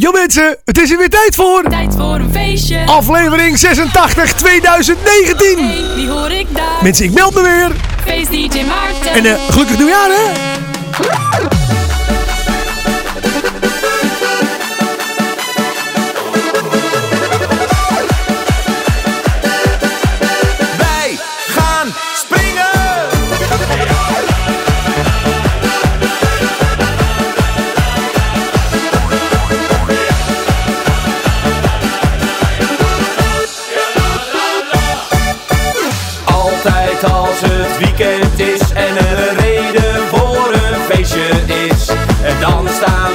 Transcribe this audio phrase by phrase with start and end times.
[0.00, 1.62] Jo mensen, het is er weer tijd voor.
[1.68, 2.86] Tijd voor een feestje.
[2.86, 5.58] Aflevering 86 2019.
[5.58, 6.82] Hey, die hoor ik daar.
[6.82, 7.70] Mensen, ik meld me weer.
[8.04, 9.12] Feest DJ Maarten.
[9.12, 11.57] En eh, gelukkig nieuwjaar hè.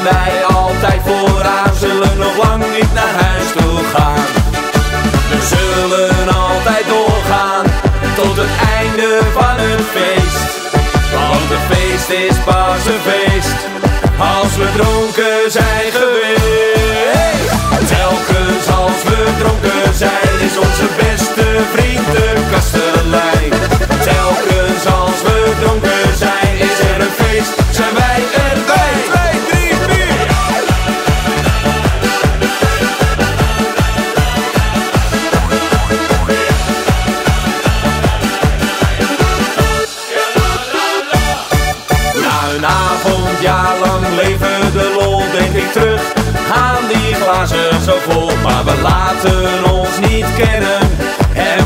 [0.03, 4.25] Wij altijd vooraan, zullen nog lang niet naar huis toe gaan.
[5.29, 7.65] We zullen altijd doorgaan
[8.15, 10.51] tot het einde van het feest.
[11.13, 13.71] Want een feest is pas een feest
[14.17, 15.92] als we dronken zijn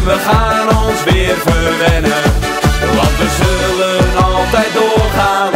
[0.08, 2.24] we gaan ons weer verwennen.
[2.98, 5.52] Want we zullen altijd doorgaan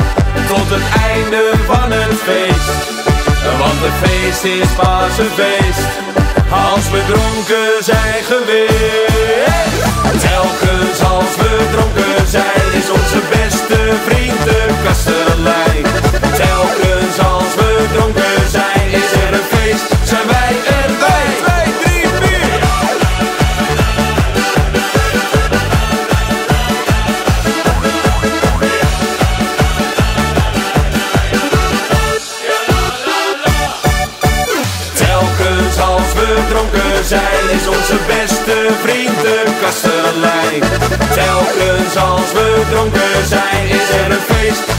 [0.47, 2.77] tot het einde van het feest.
[3.59, 5.87] Want het feest is pas een feest
[6.69, 9.79] als we dronken zijn geweest.
[10.27, 15.30] Telkens als we dronken zijn is onze beste vriend de kastelein.
[41.97, 44.70] Als we dronken zijn is er een feest,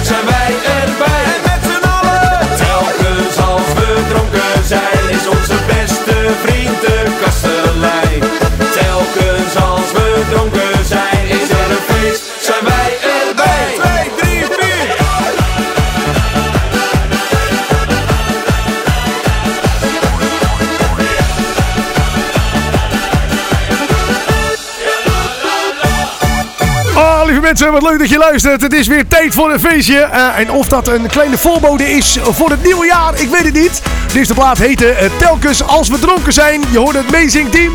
[27.58, 28.62] mensen, wat leuk dat je luistert.
[28.62, 29.98] Het is weer tijd voor een feestje.
[29.98, 33.54] Eh, en of dat een kleine voorbode is voor het nieuwe jaar, ik weet het
[33.54, 33.82] niet.
[34.12, 36.62] Deze plaat heette eh, Telkens als we dronken zijn.
[36.70, 37.74] Je hoort het Amazing Team.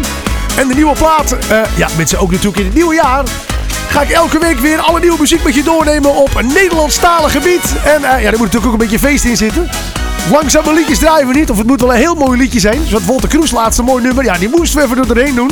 [0.58, 3.24] En de nieuwe plaat, eh, ja mensen, ook natuurlijk in het nieuwe jaar...
[3.90, 7.74] ga ik elke week weer alle nieuwe muziek met je doornemen op een Nederlandstalig gebied.
[7.86, 9.70] En eh, ja, er moet natuurlijk ook een beetje feest in zitten.
[10.32, 12.80] Langzame liedjes draaien we niet, of het moet wel een heel mooi liedje zijn.
[12.88, 14.24] Zoals Wolter Kroes laatste mooi nummer.
[14.24, 15.52] Ja, die moesten we even door doorheen doen.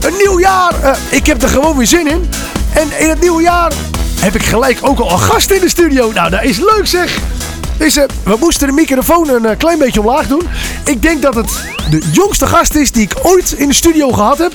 [0.00, 2.28] Een nieuw jaar, ik heb er gewoon weer zin in.
[2.80, 3.72] En in het nieuwe jaar
[4.20, 6.12] heb ik gelijk ook al een gast in de studio.
[6.12, 7.18] Nou, dat is leuk zeg.
[7.78, 10.42] Dus eh, we moesten de microfoon een eh, klein beetje omlaag doen.
[10.84, 11.50] Ik denk dat het
[11.90, 14.52] de jongste gast is die ik ooit in de studio gehad heb.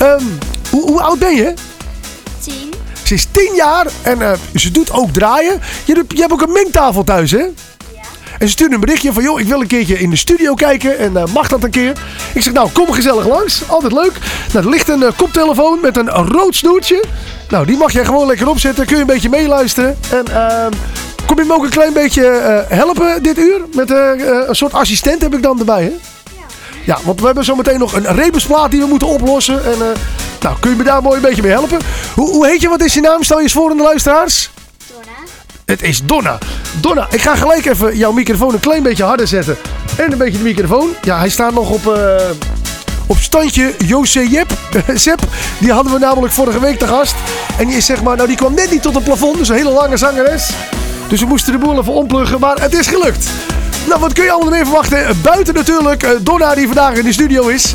[0.00, 0.22] Ehm,
[0.70, 1.54] hoe, hoe oud ben je?
[2.44, 2.72] Tien.
[3.02, 5.60] Ze is 10 jaar en eh, ze doet ook draaien.
[5.84, 7.44] Je, hebt- je hebt ook een mengtafel thuis, hè?
[8.38, 10.98] En ze stuurde een berichtje van, joh, ik wil een keertje in de studio kijken.
[10.98, 11.92] En eh, mag dat een keer?
[12.34, 13.68] Ik zeg, nou, kom gezellig langs.
[13.68, 14.12] Altijd leuk.
[14.52, 17.04] Nou, er ligt een eh, koptelefoon met een rood snoertje.
[17.48, 18.86] Nou, die mag jij gewoon lekker opzetten.
[18.86, 19.98] Kun je een beetje meeluisteren.
[20.10, 20.72] En ehm,
[21.26, 23.60] kom je me ook een klein beetje eh, helpen dit uur?
[23.72, 25.92] Met een soort assistent heb ik dan erbij, hè?
[26.84, 29.64] Ja, want we hebben zometeen nog een rebusplaat die we moeten oplossen.
[29.64, 29.78] En
[30.40, 31.78] nou, kun je me daar mooi een beetje mee helpen?
[32.14, 32.68] Hoe, hoe heet je?
[32.68, 33.22] Wat is je naam?
[33.22, 34.50] Stel je eens voor aan de luisteraars.
[35.64, 36.38] Het is Donna.
[36.80, 39.56] Donna, ik ga gelijk even jouw microfoon een klein beetje harder zetten.
[39.96, 40.90] En een beetje de microfoon.
[41.02, 42.30] Ja, hij staat nog op, eh,
[43.06, 44.52] op standje José Jep.
[44.94, 45.20] Sepp,
[45.58, 47.14] die hadden we namelijk vorige week te gast.
[47.58, 49.38] En die is zeg maar, nou die kwam net niet tot het plafond.
[49.38, 50.50] Dus een hele lange zangeres.
[51.08, 53.28] Dus we moesten de boel even ompluggen, maar het is gelukt.
[53.88, 55.20] Nou, wat kun je allemaal meer verwachten?
[55.22, 57.74] Buiten natuurlijk eh, Donna die vandaag in de studio is.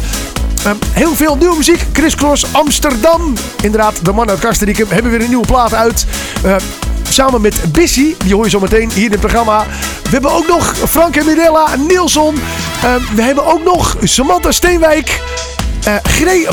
[0.64, 1.86] Ehm, heel veel nieuwe muziek.
[1.94, 3.34] Chris Cross Amsterdam.
[3.62, 6.06] Inderdaad, de man uit Kastrikum hebben weer een nieuwe plaat uit.
[6.44, 6.60] Ehm,
[7.10, 8.16] samen met Bissy.
[8.18, 9.66] Die hoor je zo meteen hier in het programma.
[10.04, 12.36] We hebben ook nog Frank en Mirella Nielsen.
[12.84, 15.22] Ehm, we hebben ook nog Samantha Steenwijk.
[15.84, 16.48] Eh Gree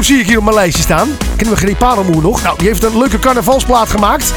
[0.00, 1.08] zie ik hier op mijn lijstje staan.
[1.36, 2.42] Kennen we Gree Parelmoer nog?
[2.42, 4.32] Nou, die heeft een leuke carnavalsplaat gemaakt.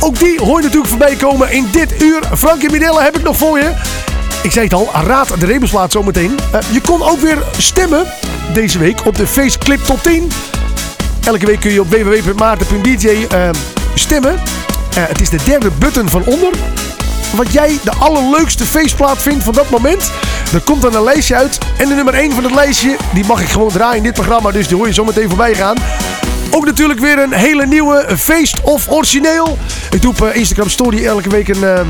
[0.00, 2.22] Ook die hoor je natuurlijk voorbij komen in dit uur.
[2.36, 3.72] Frank en Mirella heb ik nog voor je.
[4.46, 6.38] Ik zei het al, raad de rebusplaat zometeen.
[6.52, 8.06] Eh, je kon ook weer stemmen
[8.52, 10.30] deze week op de Faceclip Top 10.
[11.24, 13.48] Elke week kun je op www.maarten.dj eh,
[13.94, 14.34] stemmen.
[14.34, 16.52] Eh, het is de derde button van onder.
[17.36, 20.10] Wat jij de allerleukste feestplaat vindt van dat moment.
[20.52, 21.58] Er komt dan een lijstje uit.
[21.78, 24.50] En de nummer 1 van het lijstje, die mag ik gewoon draaien in dit programma.
[24.50, 25.76] Dus die hoor je zo meteen voorbij gaan.
[26.50, 29.58] Ook natuurlijk weer een hele nieuwe feest of origineel.
[29.90, 31.88] Ik doe op eh, Instagram Story elke week een, ehm,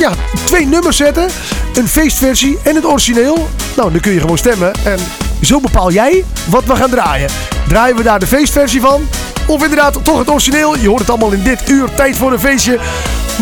[0.00, 0.12] ja,
[0.44, 1.28] twee nummers zetten.
[1.74, 3.48] Een feestversie en het origineel.
[3.76, 4.72] Nou, dan kun je gewoon stemmen.
[4.84, 4.98] En
[5.42, 7.30] zo bepaal jij wat we gaan draaien.
[7.68, 9.08] Draaien we daar de feestversie van?
[9.46, 10.76] Of inderdaad toch het origineel?
[10.78, 12.78] Je hoort het allemaal in dit uur tijd voor een feestje.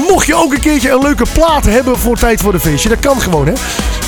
[0.09, 2.99] Mocht je ook een keertje een leuke plaat hebben voor tijd voor een feestje, dat
[2.99, 3.53] kan gewoon hè.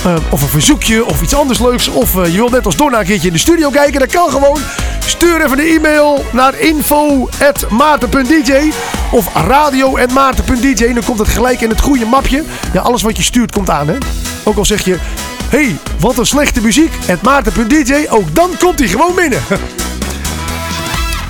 [0.06, 1.88] Uh, of een verzoekje of iets anders leuks.
[1.88, 4.30] Of uh, je wilt net als Donna een keertje in de studio kijken, dat kan
[4.30, 4.58] gewoon.
[5.06, 8.72] Stuur even een e-mail naar info.maarten.dj
[9.10, 10.92] of radio.maarten.dj.
[10.92, 12.44] Dan komt het gelijk in het goede mapje.
[12.72, 13.96] Ja, alles wat je stuurt komt aan hè.
[14.44, 14.96] Ook al zeg je,
[15.48, 19.42] hey, wat een slechte muziek, het maarten.dj, ook dan komt hij gewoon binnen.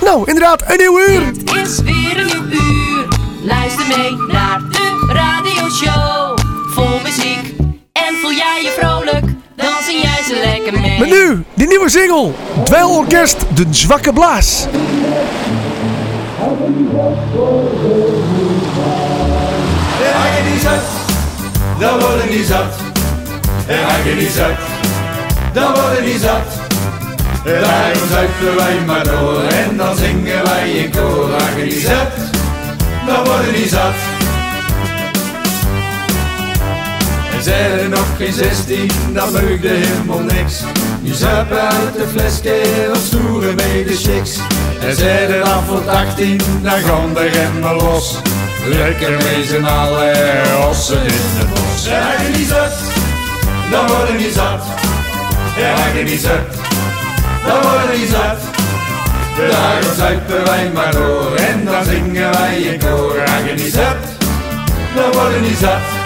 [0.07, 1.25] nou, inderdaad, een nieuw uur.
[1.25, 3.07] Het is weer een nieuw uur.
[3.41, 6.37] Luister mee naar de radioshow.
[6.73, 7.53] Vol muziek.
[7.91, 9.25] En voel jij je vrolijk,
[9.55, 10.10] dan zing jij
[10.43, 10.99] lekker mee.
[10.99, 12.31] Maar nu, die nieuwe single.
[12.63, 14.67] Dweilorkest, De Zwakke Blaas.
[20.01, 20.83] En raak je niet zat,
[21.79, 22.73] dan worden niet zat.
[23.67, 24.57] En raak je niet zat,
[25.53, 26.59] dan worden niet zat.
[27.45, 31.29] En daarom zuipen wij maar door en dan zingen wij in koor.
[31.29, 32.07] Raak je niet zat,
[33.05, 34.10] dan worden niet zat.
[37.43, 40.63] Zijn er nog geen zestien, dan meugde helemaal niks.
[41.01, 42.61] Die zuipen uit de flesje
[42.91, 44.37] of stoeren mee de chicks.
[44.81, 48.15] En zijn er af tot 18, dan gaan de remmen los.
[48.65, 51.87] Lekker mee z'n allen, ossen in het bos.
[51.87, 52.73] Raak je niet zat,
[53.71, 54.63] dan worden niet zat.
[55.57, 56.55] En je niet zat,
[57.45, 58.37] dan worden niet zat.
[59.49, 63.15] Daarom zuipen wij maar door en dan zingen wij in koor.
[63.15, 63.97] Raak je niet zat,
[64.95, 66.00] dan worden niet zat.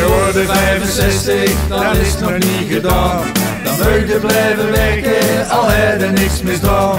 [0.00, 3.22] Er worden 65, dat is nog niet gedaan.
[3.64, 6.98] Dan moet je blijven werken, al heb je niks misdaan.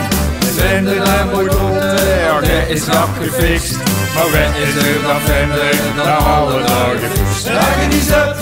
[0.56, 1.98] Ben er dan rotte,
[2.44, 3.76] ja, is nog gefixt.
[4.16, 7.48] Maar wat is er dan verder dan alle dagen fixt?
[7.48, 8.36] Raak je niet zat,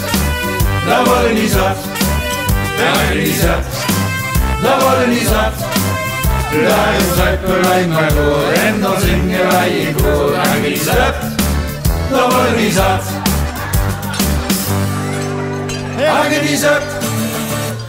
[0.87, 1.77] dan word je niet zat.
[3.13, 3.65] Je niet zat,
[4.61, 5.53] dan word je niet zat.
[6.67, 10.31] Daarom zuipen wij maar door en dan zingen wij in koor.
[10.31, 11.15] Je niet zat,
[12.09, 13.20] dan word je niet zat.
[16.11, 16.83] Agoniezet,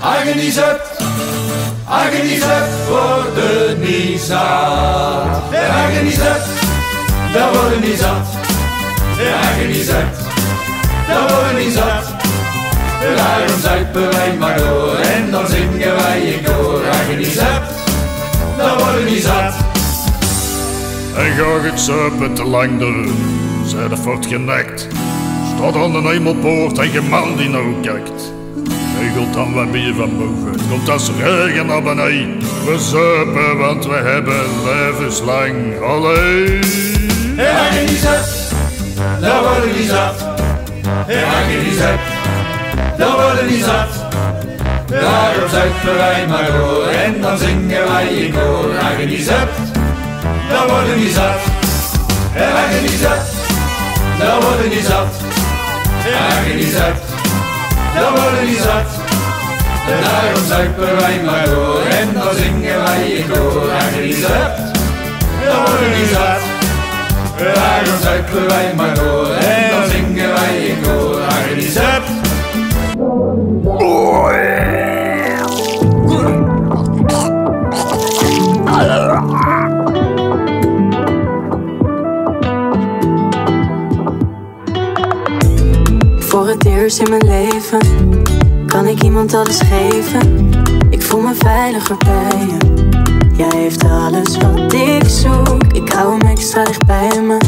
[0.01, 0.81] agoniezet,
[1.89, 5.43] agoniezet, worden niet zat.
[5.71, 6.43] Agoniezet,
[7.33, 8.27] dat worden niet zat.
[9.43, 10.17] Agoniezet,
[11.09, 12.05] dat worden niet zat.
[13.17, 16.81] Daarom zuipen wij maar door en dan zingen wij in koor.
[16.89, 17.63] Agoniezet,
[18.57, 19.55] dat worden niet zat.
[21.17, 23.15] En ga het zuipen te lang doen,
[23.67, 24.89] zij de fort genekt.
[25.57, 28.33] Staat aan de hemelpoort en je man die nou kijkt.
[29.01, 32.39] Regelt dan wat bier van boven, komt als regen naar beneden.
[32.39, 36.61] We zuipen, want we hebben levenslang alleen.
[37.39, 38.53] Agoniezet,
[39.21, 40.25] dat worden niet zat.
[41.09, 42.01] Agoniezet,
[42.99, 44.11] dat worden niet zat.
[44.87, 48.79] Daarom zuipen wij maar door en dan zingen wij in koor.
[48.79, 49.49] Agoniezet,
[50.51, 51.41] dat worden niet zat.
[52.37, 53.21] Agoniezet, dat worden niet zat.
[53.23, 53.43] Agoniezet,
[54.19, 55.21] dat worden niet zat.
[59.87, 63.71] Daarom zuipen wij maar door en dan zingen wij in koor.
[63.73, 64.56] Agoniezet,
[65.47, 66.41] dat worden niet zat.
[67.55, 68.92] Daarom zuipen wij maar
[86.82, 87.79] In mijn leven
[88.67, 90.51] kan ik iemand alles geven.
[90.91, 92.56] Ik voel me veiliger bij je.
[93.36, 95.65] Jij heeft alles wat ik zoek.
[95.72, 97.39] Ik hou hem extra dicht bij me.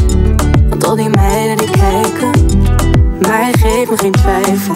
[0.69, 2.31] Want al die meiden die kijken,
[3.21, 4.75] maar hij geeft me geen twijfel.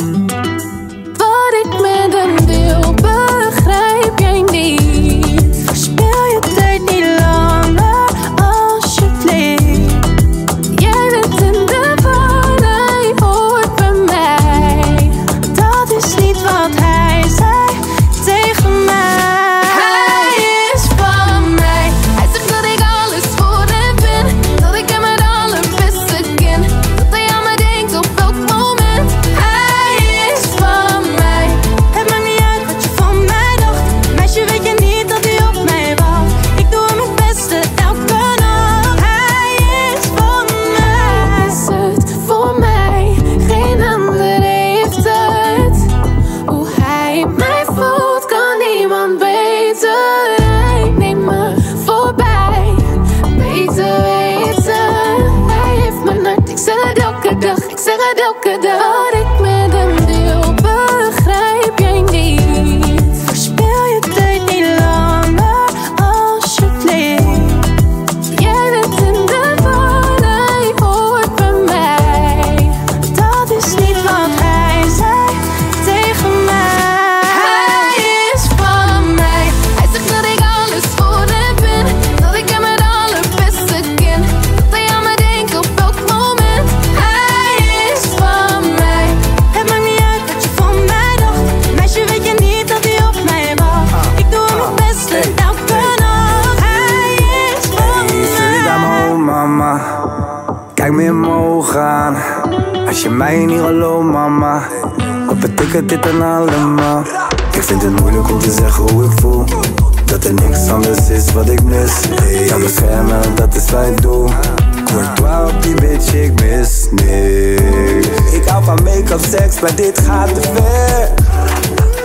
[119.62, 121.10] Make-up, seks, maar dit gaat te ver.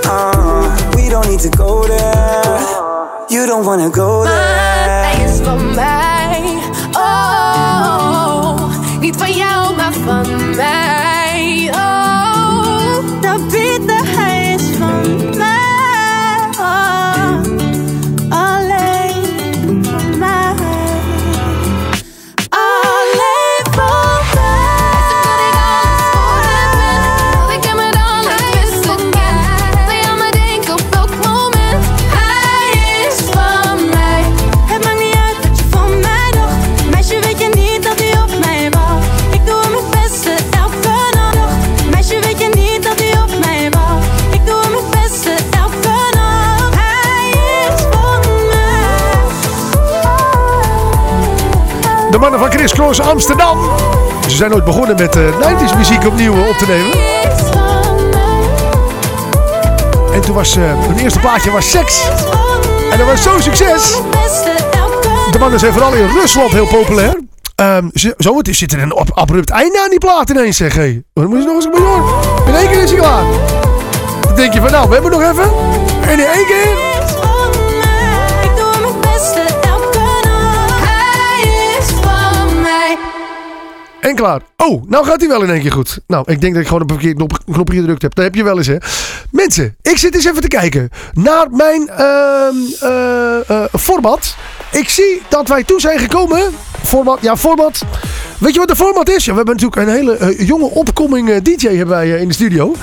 [0.04, 2.58] Uh, we don't need to go there.
[3.28, 5.04] You don't wanna go Maar there.
[5.04, 6.13] hij is van mij.
[52.14, 53.58] De mannen van Chris Cross Amsterdam.
[54.28, 56.92] Ze zijn ooit begonnen met eh 90s muziek opnieuw eh, op te nemen.
[60.14, 62.02] En toen was eh, hun eerste plaatje was Seks.
[62.90, 63.96] En dat was zo'n succes.
[65.30, 67.20] De mannen zijn vooral in Rusland heel populair.
[67.94, 70.74] Ze- zo, het zit er een ab- abrupt einde aan die plaat ineens, zeg.
[70.74, 71.02] Hey.
[71.14, 72.46] Dan moet je nog eens een.
[72.46, 73.24] In één keer is hij klaar.
[74.26, 75.50] Dan denk je van, nou, we hebben nog even.
[76.02, 76.93] En in één keer...
[84.04, 84.40] En klaar.
[84.56, 85.98] Oh, nou gaat hij wel in één keer goed.
[86.06, 88.14] Nou, ik denk dat ik gewoon een verkeerd knop, knopje gedrukt heb.
[88.14, 88.76] Dat heb je wel eens, hè.
[89.30, 94.36] Mensen, ik zit eens even te kijken naar mijn ehm, eh, eh, format.
[94.72, 96.54] Ik zie dat wij toe zijn gekomen.
[96.82, 97.82] Format, ja, format.
[98.38, 99.24] Weet je wat de format is?
[99.24, 102.74] Ja, we hebben natuurlijk een hele eh, jonge opkoming DJ hebben wij in de studio.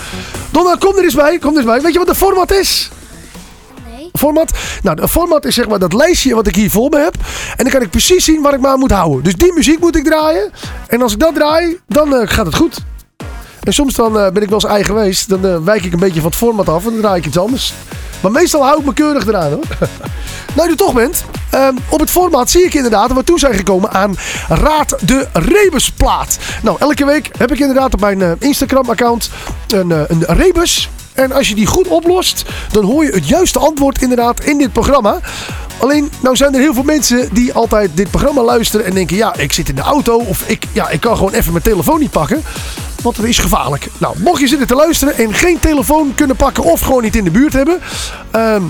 [0.51, 1.37] Donna, kom er eens bij.
[1.39, 1.81] Kom er eens bij.
[1.81, 2.89] Weet je wat de format is?
[4.13, 4.51] Format?
[4.83, 7.15] Nou, de format is zeg maar dat lijstje wat ik hier voor me heb.
[7.55, 9.23] En dan kan ik precies zien waar ik me aan moet houden.
[9.23, 10.51] Dus die muziek moet ik draaien.
[10.87, 12.77] En als ik dat draai, dan eh, gaat het goed.
[13.63, 15.25] En soms dan eh, ben ik wel eens eigenwijs.
[15.25, 17.37] Dan eh, wijk ik een beetje van het format af en dan draai ik iets
[17.37, 17.73] anders.
[18.21, 19.65] Maar meestal hou ik me keurig eraan hoor.
[20.55, 21.23] nou, er toch bent.
[21.49, 24.15] ehm, op het format zie ik inderdaad we toe zijn gekomen aan
[24.47, 26.37] Raad de Rebusplaat.
[26.63, 29.29] Nou, elke week heb ik inderdaad op mijn Instagram-account
[29.67, 30.89] een, een rebus.
[31.13, 34.73] En als je die goed oplost, dan hoor je het juiste antwoord inderdaad in dit
[34.73, 35.19] programma.
[35.77, 39.15] Alleen, nou zijn er heel veel mensen die altijd dit programma luisteren en denken...
[39.15, 41.99] ja, ik zit in de auto of ik, ja, ik kan gewoon even mijn telefoon
[41.99, 42.43] niet pakken.
[43.01, 43.87] Want dat is gevaarlijk.
[43.97, 47.23] Nou, mocht je zitten te luisteren en geen telefoon kunnen pakken of gewoon niet in
[47.23, 47.79] de buurt hebben...
[48.31, 48.63] ehm,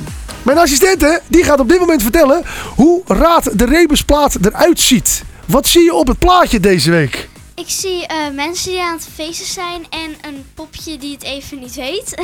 [0.43, 2.43] mijn assistente die gaat op dit moment vertellen
[2.75, 5.23] hoe Raad de Rebusplaat eruit ziet.
[5.45, 7.29] Wat zie je op het plaatje deze week?
[7.61, 11.59] Ik zie eh, mensen die aan het feesten zijn en een popje die het even
[11.59, 12.15] niet weet.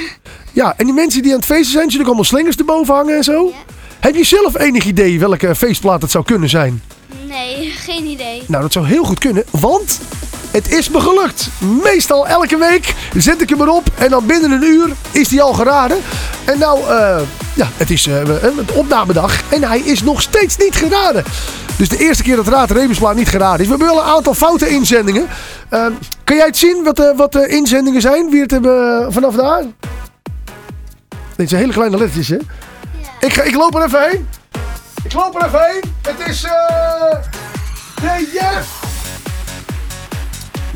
[0.53, 3.15] Ja, en die mensen die aan het feesten zijn, zullen ook allemaal slingers erboven hangen
[3.15, 3.53] en zo.
[3.99, 6.81] Heb je zelf enig idee welke feestplaat het zou kunnen zijn?
[7.27, 8.43] nee, geen idee.
[8.47, 9.99] Nou, dat zou heel goed kunnen, want
[10.57, 11.49] het is me gelukt.
[11.83, 15.53] Meestal elke week zet ik hem erop en dan binnen een uur is hij al
[15.53, 15.97] geraden.
[16.45, 17.19] En nou, eh,
[17.53, 21.23] ja, het is een opnamedag en hij is nog steeds niet geraden.
[21.77, 23.65] Dus de eerste keer dat Raad Rebusplaat niet geraden is.
[23.65, 25.27] We hebben wel een aantal foute inzendingen.
[25.69, 25.85] Eh,
[26.23, 28.29] kan jij het zien wat, de wat de inzendingen zijn?
[28.29, 29.63] Wie het hebben vanaf daar?
[31.35, 32.37] Dit zijn hele kleine lettertjes, hè?
[33.27, 34.27] Ik, ga, ik loop er even heen.
[35.03, 35.83] Ik loop er even heen.
[36.01, 37.17] Het is eh
[38.01, 38.76] DF.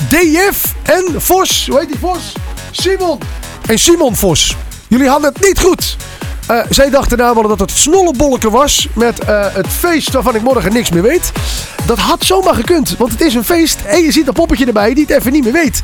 [0.10, 1.68] DF en Vos.
[1.70, 2.34] Hoe heet die Vos?
[2.72, 3.20] Simon.
[3.66, 4.56] En Simon Vos.
[4.88, 5.98] Jullie hadden het niet goed.
[6.48, 10.74] Eh, zij dachten namelijk dat het snollebolleke was met eh, het feest waarvan ik morgen
[10.74, 11.32] niks meer weet.
[11.86, 14.94] Dat had zomaar gekund, want het is een feest en je ziet een poppetje erbij
[14.94, 15.82] die het even niet meer weet.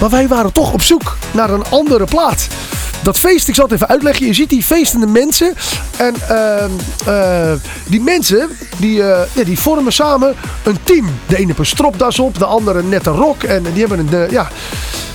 [0.00, 2.46] Maar wij waren toch op zoek naar een andere plaat.
[3.06, 4.26] Dat feest, ik zal het even uitleggen.
[4.26, 5.54] Je ziet die feestende mensen.
[5.96, 6.70] En ehm,
[7.06, 7.52] eh,
[7.86, 11.10] die mensen, die, eh, ja, die vormen samen een team.
[11.26, 13.42] De ene heeft een stropdas op, de andere een nette rok.
[13.42, 14.48] En die hebben een, eh, ja...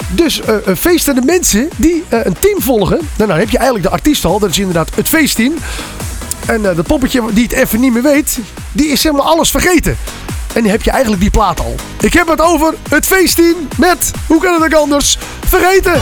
[0.10, 0.42] Dus
[0.78, 2.98] feestende mensen die een team volgen.
[3.18, 4.40] Nou, dan heb je eigenlijk de artiest al.
[4.40, 5.54] Dat is inderdaad het feestteam.
[6.46, 8.40] En dat poppetje die het even niet meer weet,
[8.72, 9.98] die is helemaal alles vergeten.
[10.54, 11.76] En dan heb je eigenlijk die plaat al.
[12.00, 16.02] Ik heb het over het feestteam met, hoe kan het ook anders, vergeten.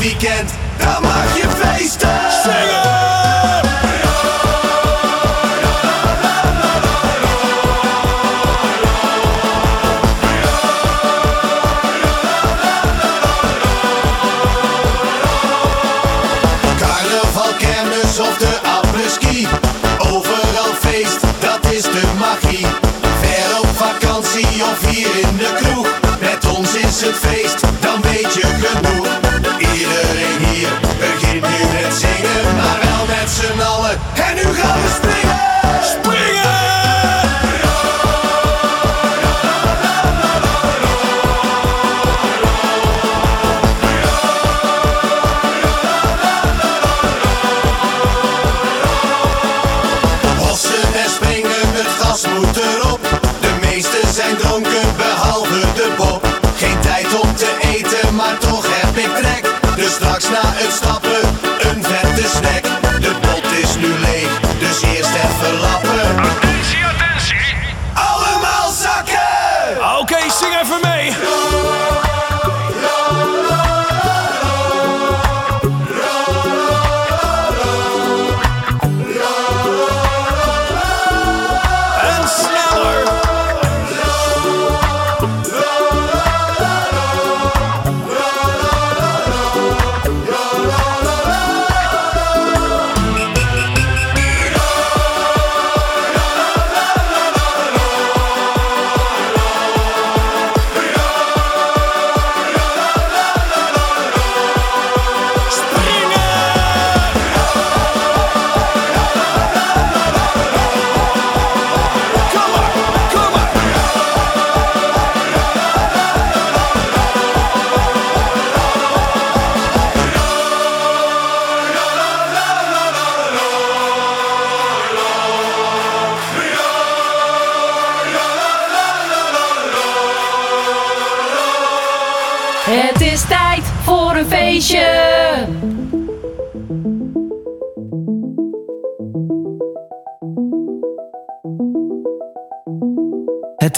[0.00, 0.99] Weekend, dan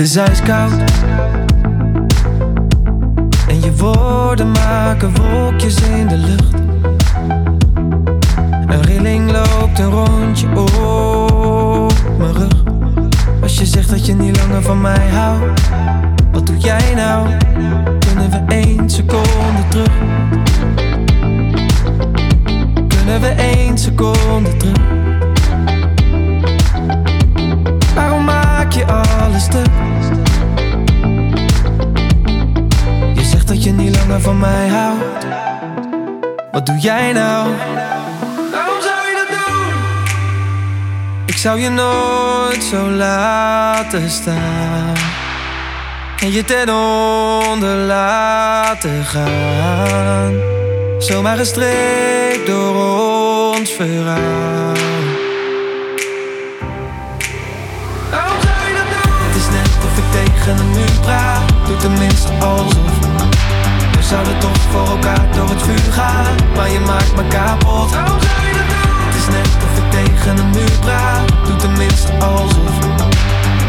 [0.03, 0.73] is ijskoud
[3.49, 6.55] En je woorden maken wolkjes in de lucht
[8.67, 12.63] Een rilling loopt een rondje op mijn rug
[13.43, 15.61] Als je zegt dat je niet langer van mij houdt
[16.33, 17.29] Wat doe jij nou?
[17.99, 19.93] Kunnen we één seconde terug?
[22.89, 24.81] Kunnen we één seconde terug?
[27.95, 29.92] Waarom maak je alles stuk?
[33.63, 35.27] Dat je niet langer van mij houdt.
[36.53, 37.51] Wat doe jij nou?
[38.51, 39.75] Waarom zou je dat doen?
[41.27, 44.95] Ik zou je nooit zo laten staan.
[46.19, 46.69] En je ten
[47.51, 50.41] onder laten gaan.
[50.99, 52.75] Zomaar gestreekt door
[53.55, 54.73] ons verhaal.
[58.11, 59.13] Waarom zou je dat doen?
[59.27, 61.67] Het is net of ik tegen een muur praat.
[61.67, 62.92] Doe tenminste alsof.
[64.13, 66.35] Zouden toch voor elkaar door het vuur gaan.
[66.57, 67.91] Maar je maakt me kapot.
[67.91, 68.77] Waarom zou je dat doen?
[69.07, 71.33] Het is net of ik tegen een muur praat.
[71.47, 72.79] Doe tenminste alsof.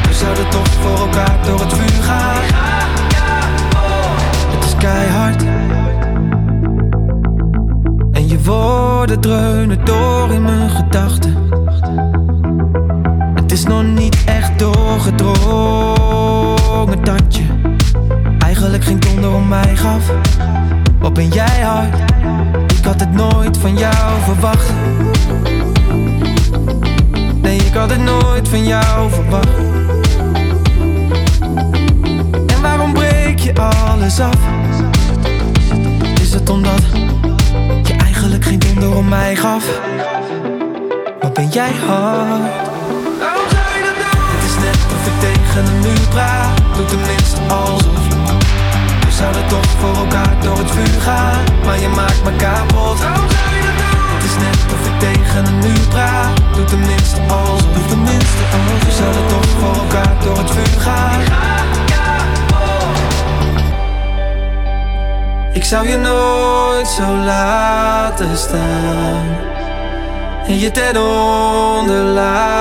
[0.07, 2.41] We zouden toch voor elkaar door het vuur gaan.
[4.47, 5.43] Het is keihard.
[8.11, 11.49] En je woorden dreunen door in mijn gedachten.
[13.35, 17.62] Het is nog niet echt doorgedrongen dat je
[18.63, 20.11] eigenlijk geen donder om mij gaf.
[20.99, 22.11] Wat ben jij hard?
[22.77, 24.73] Ik had het nooit van jou verwacht.
[27.41, 29.57] Nee, ik had het nooit van jou verwacht.
[32.47, 34.39] En waarom breek je alles af?
[36.21, 36.83] Is het omdat
[37.83, 39.65] je eigenlijk geen donder om mij gaf?
[41.21, 42.71] Wat ben jij hard?
[45.19, 46.57] Tegen een muur praat.
[46.75, 48.02] Doe tenminste alsof.
[49.23, 51.43] Zouden toch voor elkaar door het vuur gaan.
[51.65, 52.99] Maar je maakt me kapot.
[52.99, 54.15] Waarom zou je dat doen?
[54.15, 56.55] Het is net of ik tegen een muur praat.
[56.55, 57.73] Doe tenminste alsof.
[57.73, 58.85] Doe tenminste alsof.
[58.85, 61.21] We zouden toch voor elkaar door het vuur gaan.
[65.53, 69.25] Ik zou je nooit zo laten staan.
[70.47, 72.52] En je ten onder laten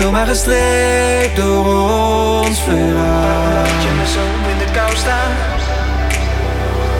[0.00, 3.62] Zomaar gestreept door ons verhaal.
[3.62, 5.32] Laat je me zo in de kou staan.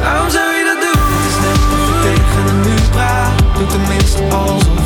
[0.03, 1.03] Waarom zou je dat doen?
[1.15, 4.85] Het is net of je tegen een muur praat Doe tenminste alsof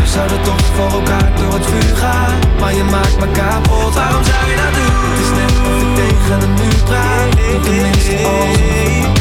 [0.00, 2.38] We zouden toch voor elkaar door het vuur gaan.
[2.60, 3.94] Maar je maakt me kapot.
[3.94, 4.94] Waarom zou je dat doen?
[5.10, 9.12] Het is net of tegen een muur praat Doe tenminste alsof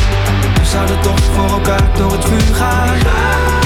[0.60, 3.59] We zouden toch voor elkaar door het vuur gaan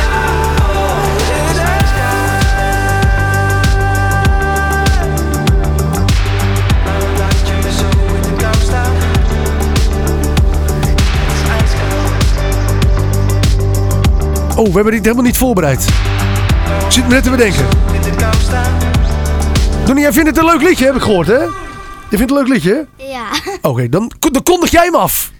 [14.57, 15.81] Oh, we hebben dit helemaal niet voorbereid.
[16.89, 17.67] Zit me net te bedenken.
[19.85, 21.43] Donnie, jij vindt het een leuk liedje, heb ik gehoord, hè?
[21.43, 22.87] Je vindt het een leuk liedje?
[22.97, 23.29] Ja.
[23.61, 25.31] Oké, dan, dan kondig jij hem af.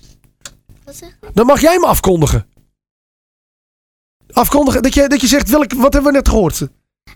[0.86, 1.28] Wat zeg je?
[1.34, 2.48] Dan mag jij hem afkondigen.
[4.32, 6.62] Afkondigen, dat je, dat je zegt, welk, wat hebben we net gehoord?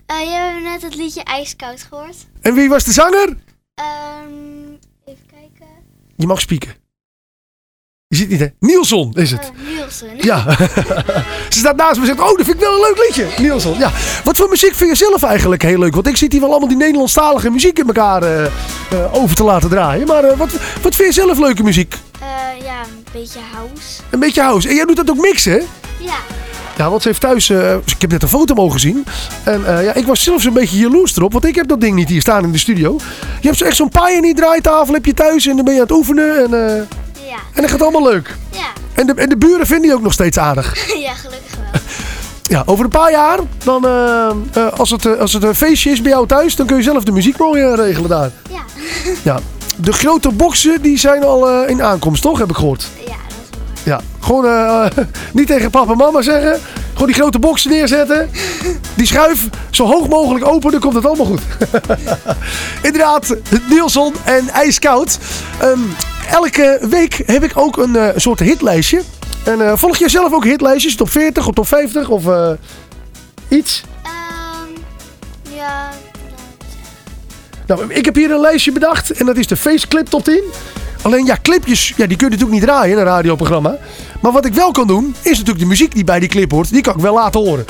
[0.06, 2.26] Eh, je hebt net het liedje IJskoud gehoord.
[2.40, 3.36] En wie was de zanger?
[3.74, 4.28] Ehm,
[5.04, 5.66] even kijken.
[6.16, 6.74] Je mag spieken.
[8.10, 8.46] Je ziet niet, hè?
[8.60, 9.52] Nielson is het.
[9.76, 10.08] Nielsen.
[10.16, 10.44] Ja.
[11.54, 13.42] Ze staat naast me en zegt, oh, dat vind ik wel een leuk liedje.
[13.42, 13.92] Nielson, ja.
[14.24, 15.94] Wat voor muziek vind je zelf eigenlijk heel leuk?
[15.94, 18.50] Want ik zit hier wel allemaal die Nederlandstalige muziek in elkaar eh, eh,
[19.12, 20.06] over te laten draaien.
[20.06, 20.50] Maar wat,
[20.82, 21.94] wat vind je zelf leuke muziek?
[22.20, 24.00] Eh, ja, een beetje house.
[24.10, 24.68] Een beetje house.
[24.68, 25.58] En jij doet dat ook mixen, hè?
[25.98, 26.16] Ja.
[26.76, 27.50] Ja, want ze heeft thuis...
[27.50, 29.04] ik heb net een foto mogen zien.
[29.44, 31.32] En ja, ik was zelfs een beetje jaloers erop.
[31.32, 32.98] Want ik heb dat ding niet hier staan in de studio.
[33.40, 35.46] Je hebt zo echt zo'n Pioneer draaitafel heb je thuis.
[35.46, 36.44] En dan ben je aan het oefenen.
[36.44, 36.88] En,
[37.28, 37.38] Ja.
[37.54, 38.36] en dat gaat allemaal leuk.
[38.50, 38.72] Ja.
[38.94, 40.74] En de, en de buren vinden die ook nog steeds aardig.
[41.06, 41.80] ja, gelukkig wel.
[42.48, 45.90] Ja, over een paar jaar, dan, eh, eh, als, het, eh, als het een feestje
[45.90, 48.30] is bij jou thuis, dan kun je zelf de muziek mooi regelen daar.
[48.50, 48.60] Ja.
[49.22, 49.38] Ja.
[49.76, 52.38] De grote boxen die zijn al in aankomst, toch?
[52.38, 52.86] Heb ik gehoord.
[52.98, 54.00] Ja, dat is wel Ja.
[54.20, 54.90] Gewoon
[55.32, 56.60] niet tegen papa en mama zeggen.
[56.92, 58.30] Gewoon die grote boxen neerzetten.
[58.94, 61.40] Die schuif zo hoog mogelijk open, dan komt het allemaal goed.
[62.82, 63.36] Inderdaad,
[63.68, 65.18] Nielson en IJskoud.
[65.58, 65.78] Ehm,
[66.28, 69.02] elke week heb ik ook een eh, soort hitlijstje.
[69.44, 70.96] En eh, volg jij zelf ook hitlijstjes?
[70.96, 72.50] Top 40 of top 50 of eh,
[73.48, 73.82] iets?
[74.02, 74.80] Ehm,
[75.56, 75.90] ja.
[77.66, 80.42] Nou, ik heb hier een lijstje bedacht en dat is de Faceclip top 10.
[81.02, 83.78] Alleen ja, clipjes, ja, die kun je natuurlijk niet draaien in een radioprogramma.
[84.20, 86.70] Maar wat ik wel kan doen, is natuurlijk de muziek die bij die clip hoort,
[86.70, 87.64] die kan ik wel laten horen.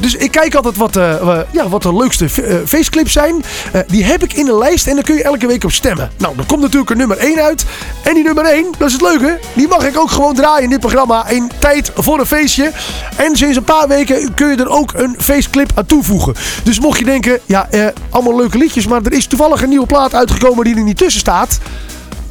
[0.00, 3.44] Dus ik kijk altijd wat, eh, ja, wat de leukste uh, faceclips zijn.
[3.72, 6.10] Eh, die heb ik in een lijst en daar kun je elke week op stemmen.
[6.18, 7.64] Nou, dan komt natuurlijk een nummer 1 uit.
[8.02, 10.70] En die nummer 1, dat is het leuke, die mag ik ook gewoon draaien in
[10.70, 12.72] dit programma in tijd voor een feestje.
[13.16, 16.34] En sinds een paar weken kun je er ook een faceclip aan toevoegen.
[16.64, 17.68] Dus mocht je denken, ja,
[18.10, 21.20] allemaal leuke liedjes, maar er is toevallig een nieuwe plaat uitgekomen die er niet tussen
[21.20, 21.58] staat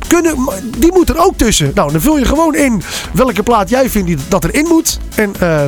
[0.09, 0.35] kunnen,
[0.77, 1.71] die moet er ook tussen.
[1.75, 2.81] Nou, dan vul je gewoon in
[3.13, 4.99] welke plaat jij vindt dat erin moet.
[5.15, 5.63] En uh,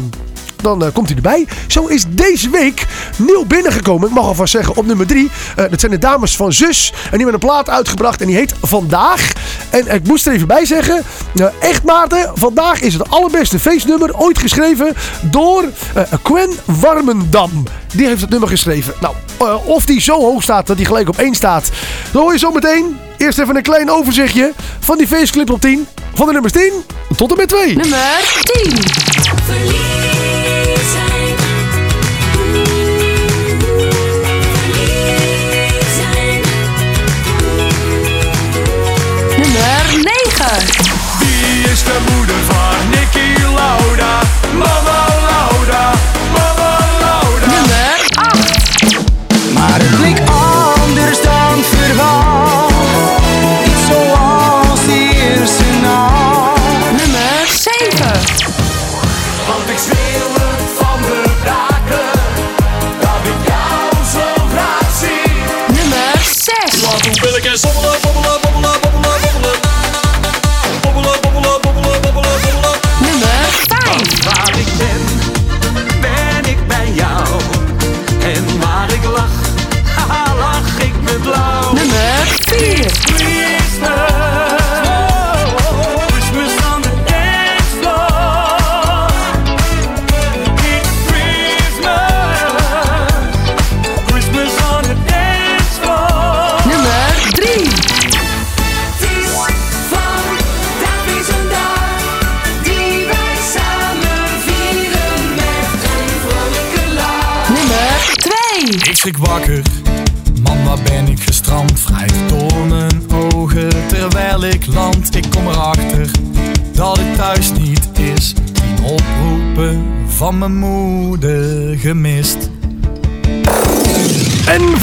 [0.62, 1.48] dan uh, komt hij erbij.
[1.68, 2.86] Zo is deze week
[3.18, 4.08] nieuw binnengekomen.
[4.08, 5.24] Ik mag alvast zeggen op nummer 3.
[5.24, 6.92] Uh, dat zijn de dames van Zus.
[6.94, 9.32] En die hebben een plaat uitgebracht en die heet Vandaag.
[9.70, 11.04] En ik moest er even bij zeggen.
[11.34, 15.64] Uh, echt Maarten, vandaag is het allerbeste feestnummer ooit geschreven door
[16.24, 17.64] Gwen Warmendam.
[17.94, 18.94] Die heeft het nummer geschreven.
[19.00, 19.16] Nou,
[19.66, 21.70] of die zo hoog staat dat hij gelijk op 1 staat.
[22.12, 23.00] Dan hoor je zo meteen.
[23.18, 25.88] Eerst even een klein overzichtje van die faceclip op 10.
[26.14, 26.72] Van de nummers 10
[27.18, 27.76] tot en met 2.
[27.76, 30.01] Nummer 10.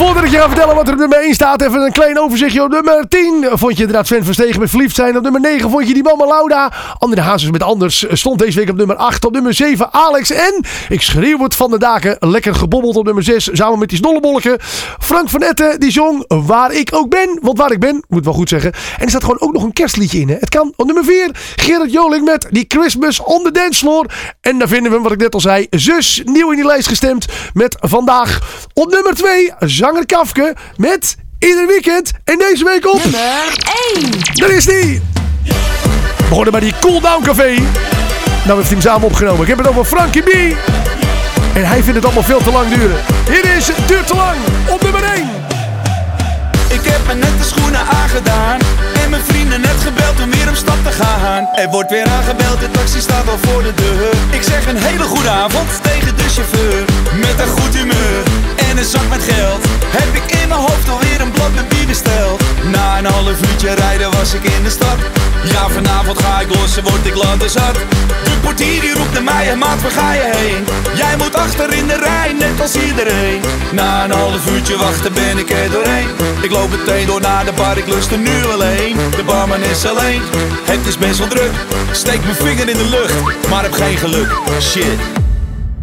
[0.08, 2.62] Voordat ik je ga vertellen wat er op nummer 1 staat, even een klein overzichtje.
[2.62, 5.16] Op nummer 10 vond je inderdaad Sven Verstegen met Verliefd zijn.
[5.16, 6.72] Op nummer 9 vond je die mama Lauda.
[6.98, 9.24] André Hazes met Anders stond deze week op nummer 8.
[9.24, 10.30] Op nummer 7 Alex.
[10.30, 12.16] En ik schreeuw het van de daken.
[12.20, 13.48] Lekker gebobbeld op nummer 6.
[13.52, 14.56] Samen met die snollebolken.
[14.98, 17.38] Frank van Etten die zong Waar ik ook ben.
[17.42, 18.72] Want waar ik ben, moet wel goed zeggen.
[18.72, 20.28] En er staat gewoon ook nog een kerstliedje in.
[20.28, 20.36] Hè?
[20.40, 20.72] Het kan.
[20.76, 24.06] Op nummer 4 Gerard Joling met die Christmas on the dance floor.
[24.40, 25.66] En daar vinden we wat ik net al zei.
[25.70, 27.26] Zus, nieuw in die lijst gestemd.
[27.52, 28.40] Met vandaag
[28.74, 33.20] op nummer 2 zanger Kafke met ieder weekend en deze week op Nummer
[33.94, 34.10] 1.
[34.34, 35.02] daar is die.
[36.16, 37.54] We begonnen bij die Cool Down Café.
[38.44, 39.42] Nou heeft hij hem samen opgenomen.
[39.42, 40.56] Ik heb het over Frankie B.
[41.54, 42.96] En hij vindt het allemaal veel te lang duren.
[43.28, 44.36] Hier is het duurt te lang
[44.68, 45.28] op nummer 1.
[46.68, 48.58] Ik heb me net de schoenen aangedaan
[49.02, 52.60] En mijn vrienden net gebeld om weer op stap te gaan Er wordt weer aangebeld,
[52.60, 56.27] de taxi staat al voor de deur Ik zeg een hele goede avond tegen de
[56.28, 58.22] Met een goed humeur
[58.56, 59.64] en een zak met geld.
[59.86, 62.42] Heb ik in mijn hoofd alweer een blad met bier besteld.
[62.64, 64.98] Na een half uurtje rijden was ik in de stad.
[65.44, 67.14] Ja, vanavond ga ik los en word ik
[67.48, 67.74] zat.
[68.24, 70.64] De portier die roept naar mij, en maat, waar ga je heen?
[70.96, 73.40] Jij moet achter in de rij, net als iedereen.
[73.72, 76.08] Na een half uurtje wachten ben ik er doorheen.
[76.40, 78.96] Ik loop meteen door naar de bar, ik lust er nu alleen.
[79.16, 80.22] De barman is alleen,
[80.64, 81.52] het is best wel druk.
[81.90, 84.28] Steek mijn vinger in de lucht, maar heb geen geluk.
[84.60, 84.98] Shit,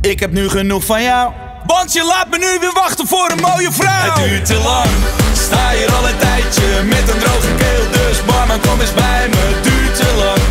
[0.10, 1.32] ik heb nu genoeg van jou.
[1.66, 4.14] Want je laat me nu weer wachten voor een mooie vrouw.
[4.14, 4.90] Het duurt te lang,
[5.34, 9.36] sta hier al een tijdje Met een droge keel, dus barman kom eens bij me.
[9.36, 10.42] Het duurt te lang.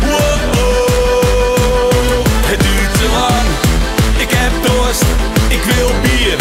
[0.00, 0.56] Wow,
[2.50, 3.46] het duurt te lang.
[4.16, 5.04] Ik heb dorst,
[5.48, 6.36] ik wil bier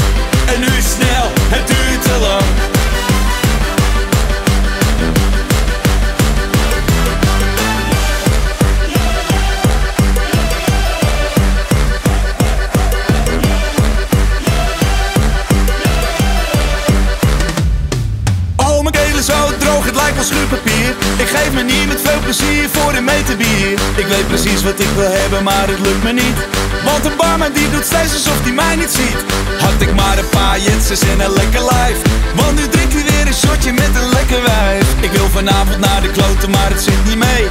[20.24, 23.72] schuurpapier Ik geef me niet met veel plezier voor een meter bier.
[23.96, 26.40] Ik weet precies wat ik wil hebben, maar het lukt me niet.
[26.84, 29.20] Want de barman die doet steeds alsof hij mij niet ziet.
[29.60, 31.98] Had ik maar een paar jetsers en een lekker lijf.
[32.36, 34.86] Want nu drinkt hij weer een shotje met een lekker wijf.
[35.00, 37.44] Ik wil vanavond naar de kloten, maar het zit niet mee.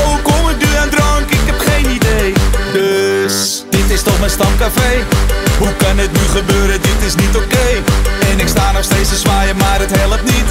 [0.00, 2.32] Oh, kom ik nu aan drank, ik heb geen idee.
[2.72, 4.92] Dus, dit is toch mijn stamcafé.
[5.58, 7.66] Hoe kan het nu gebeuren, dit is niet oké.
[8.30, 10.50] En ik sta nog steeds te zwaaien, maar het helpt niet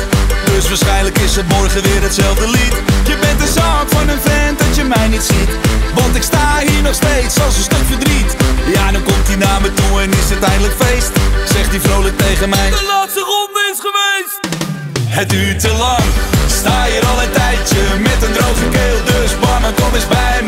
[0.53, 2.75] Dus waarschijnlijk is het morgen weer hetzelfde lied.
[3.09, 5.51] Je bent de zaak van een vent dat je mij niet ziet.
[5.93, 8.35] Want ik sta hier nog steeds als een stuk verdriet.
[8.73, 11.11] Ja, dan komt hij naar me toe en is het eindelijk feest.
[11.53, 12.69] Zegt hij vrolijk tegen mij.
[12.69, 14.39] De laatste ronde is geweest.
[15.17, 16.05] Het duurt te lang.
[16.59, 18.99] Sta hier al een tijdje met een droge keel.
[19.11, 20.46] Dus barman kom eens bij me,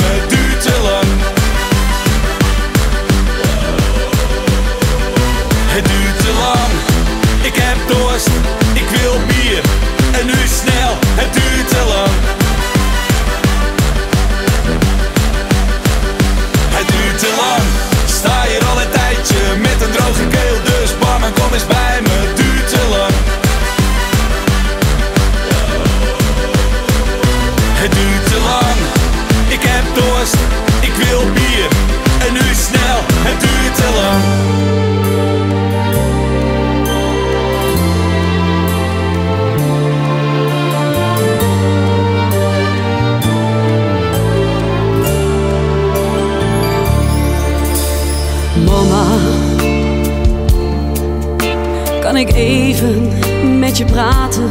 [52.20, 53.12] ik even
[53.60, 54.50] met je praten?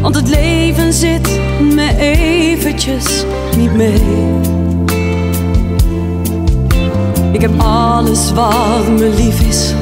[0.00, 3.24] Want het leven zit me eventjes
[3.56, 4.00] niet mee.
[7.32, 9.74] Ik heb alles wat me lief is,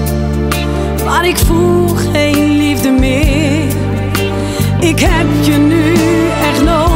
[1.05, 3.65] maar ik voel geen liefde meer.
[4.81, 5.93] Ik heb je nu
[6.51, 6.96] echt nodig,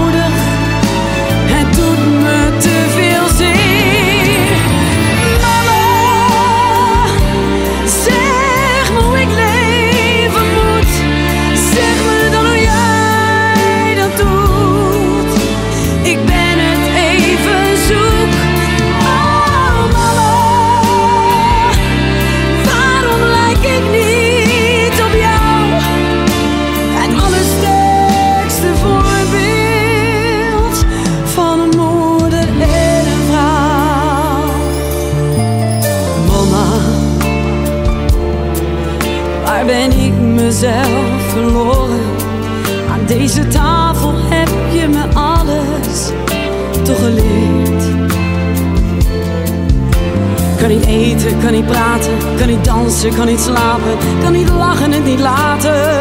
[51.42, 55.99] kan niet praten, kan niet dansen, kan niet slapen, kan niet lachen en niet laten.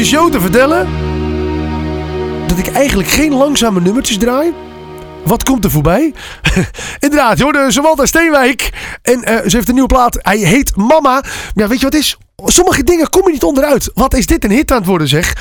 [0.00, 0.88] Deze show te vertellen
[2.46, 4.52] dat ik eigenlijk geen langzame nummertjes draai?
[5.24, 6.14] Wat komt er voorbij?
[6.98, 8.70] Inderdaad, je hoorde Samantha Steenwijk.
[9.02, 10.18] En eh, ze heeft een nieuwe plaat.
[10.22, 11.22] Hij heet Mama.
[11.54, 12.16] Ja, weet je wat is?
[12.44, 13.90] Sommige dingen komen niet onderuit.
[13.94, 15.32] Wat is dit een hit aan het worden, zeg?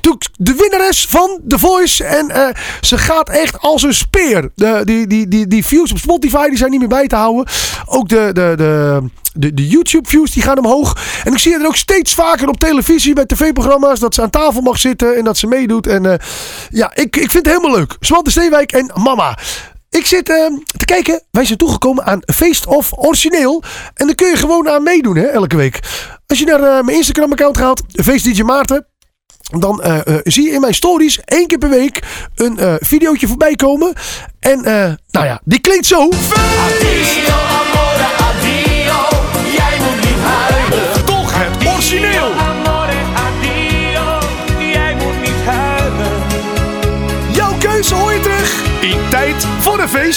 [0.00, 2.04] Toen de winnares van The Voice.
[2.04, 2.48] En eh,
[2.80, 4.50] ze gaat echt als een speer.
[4.54, 7.46] De, die, die, die, die views op Spotify die zijn niet meer bij te houden.
[7.86, 10.96] Ook de, de, de, de, de YouTube views die gaan omhoog.
[11.24, 14.00] En ik zie haar er ook steeds vaker op televisie bij tv-programma's.
[14.00, 15.86] Dat ze aan tafel mag zitten en dat ze meedoet.
[15.86, 16.18] En eh,
[16.70, 17.96] ja, ik, ik vind het helemaal leuk.
[18.00, 19.38] Samantha Steenwijk en Mama.
[19.96, 21.22] Ik zit eh, te kijken.
[21.30, 23.62] Wij zijn toegekomen aan Feest of Origineel.
[23.94, 25.80] En daar kun je gewoon aan meedoen, hè, elke week.
[26.26, 28.86] Als je naar eh, mijn Instagram-account gaat, Feest DJ Maarten.
[29.58, 32.02] Dan eh, eh, zie je in mijn stories één keer per week
[32.34, 33.92] een videootje voorbij komen.
[34.40, 34.60] En
[35.10, 36.08] nou ja, die klinkt zo.
[36.08, 37.43] Addio,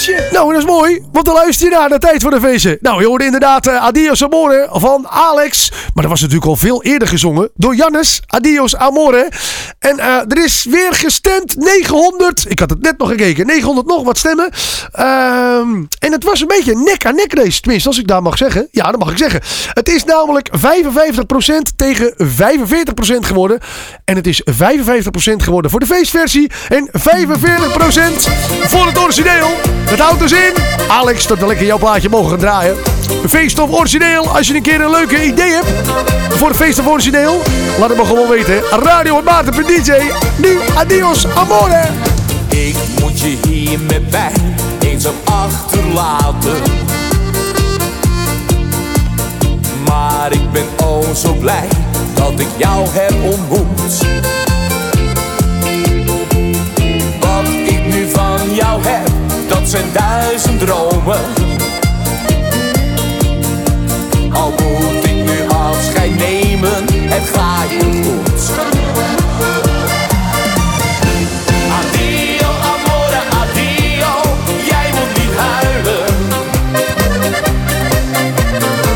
[0.06, 2.78] Nou, dat is mooi, want dan luister je naar de Tijd voor een Feestje.
[2.80, 5.70] Nou, je hoorde inderdaad eh, Adios Amore van Alex.
[5.70, 8.22] Maar dat was natuurlijk al veel eerder gezongen door Jannes.
[8.26, 9.30] Adios Amore.
[9.78, 12.44] En eh, er is weer gestemd 900.
[12.48, 13.46] Ik had het net nog gekeken.
[13.46, 14.50] 900 nog wat stemmen.
[14.92, 17.60] Ehm, en het was een beetje nek aan nek race.
[17.60, 18.68] Tenminste, als ik daar mag zeggen.
[18.70, 19.40] Ja, dat mag ik zeggen.
[19.72, 23.58] Het is namelijk 55% tegen 45% geworden.
[24.04, 26.50] En het is 55% geworden voor de feestversie.
[26.68, 28.28] En 45%
[28.68, 29.50] voor het origineel.
[29.88, 30.54] Het houdt dus in.
[30.88, 32.76] Alex, dat we lekker jouw plaatje mogen gaan draaien.
[33.28, 34.28] Feest of origineel.
[34.28, 35.66] Als je een keer een leuke idee hebt
[36.28, 37.42] voor feest of origineel.
[37.78, 38.62] Laat het me gewoon weten.
[38.70, 39.92] Radio en DJ.
[40.36, 41.82] Nu, adios, amore.
[42.48, 46.62] Ik moet je hier met pijn eenzaam achterlaten.
[49.88, 51.68] Maar ik ben oh zo blij
[52.14, 54.37] dat ik jou heb ontmoet.
[59.68, 61.20] Zijn duizend dromen.
[64.32, 68.50] Al moet ik nu afscheid nemen, het gaat goed.
[71.78, 74.12] Addio, amore, addio.
[74.64, 76.06] Jij moet niet huilen.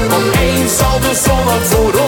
[0.08, 2.01] Want eens zal de zon voor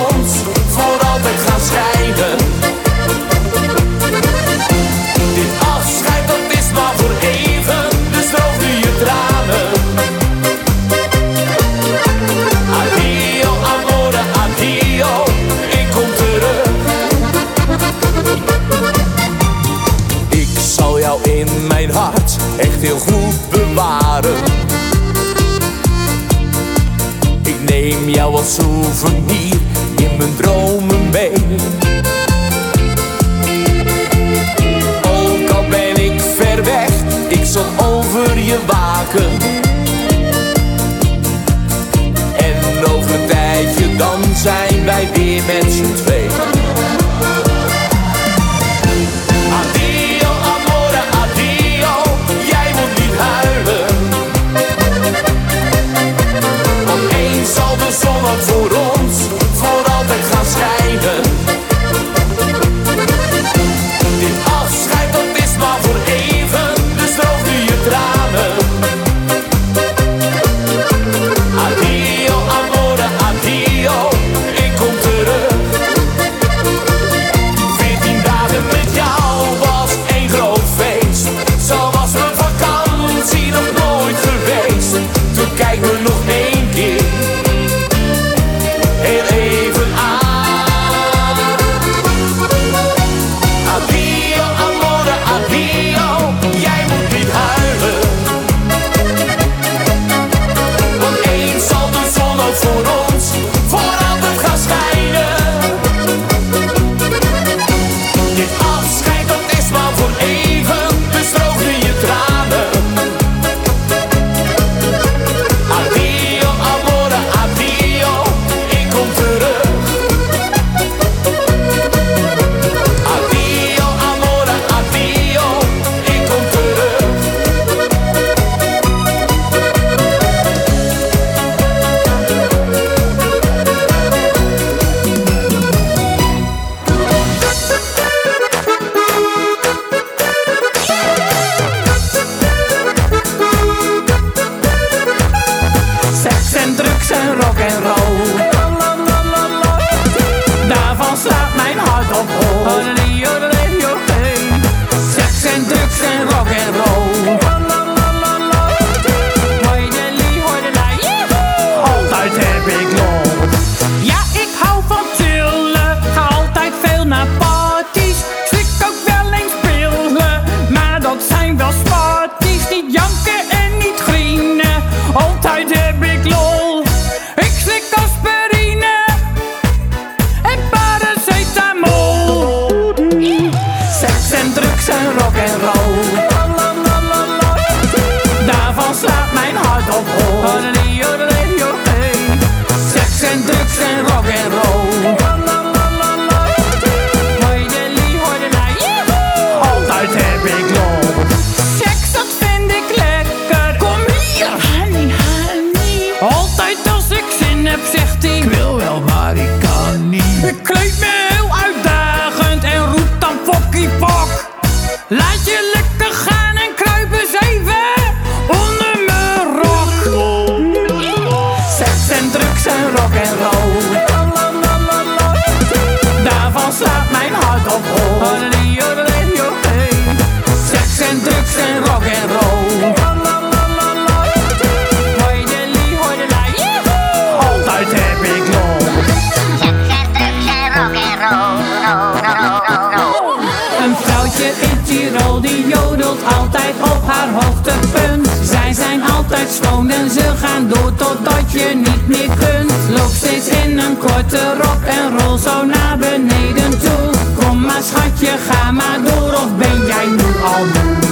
[251.55, 252.73] je niet meer kunt.
[252.97, 257.11] Loop steeds in een korte rok en rol zo naar beneden toe.
[257.35, 261.04] Kom maar schatje, ga maar door of ben jij nu al moe?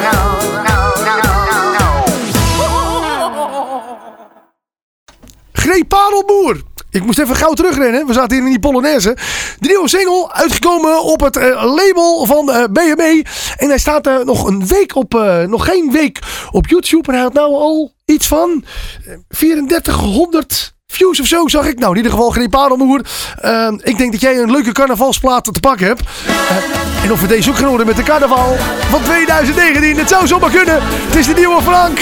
[0.02, 0.44] roll.
[5.54, 6.62] Greep Parelboer.
[6.90, 8.08] Ik moest even gauw terugrennen.
[8.08, 9.18] We zaten hier in die Polonaise.
[9.60, 13.26] De nieuwe single uitgekomen op het eh, label van eh BME.
[13.58, 15.14] En hij staat eh, nog een week op,
[15.48, 16.20] nog geen week
[16.52, 17.08] op YouTube.
[17.08, 18.66] En hij had nou al iets van
[19.06, 21.80] eh, 3400 views of zo, zag ik.
[21.80, 23.02] Nou, in ieder geval Greep Parelboer.
[23.38, 26.02] Eh, ik denk dat jij een leuke carnavalsplaat te pakken hebt.
[26.26, 28.56] Eh, en of we deze ook gaan horen met de carnaval
[28.90, 29.98] van 2019.
[29.98, 30.78] Het zou zomaar kunnen.
[30.82, 32.00] Het is de nieuwe Frank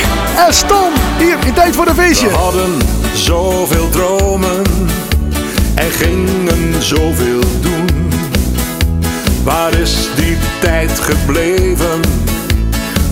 [0.48, 0.92] en Stom.
[1.18, 2.28] Hier in Tijd voor een Feestje.
[2.28, 2.78] We hadden
[3.14, 4.62] zoveel dromen
[5.76, 8.12] en gingen zoveel doen.
[9.44, 12.00] Waar is die tijd gebleven?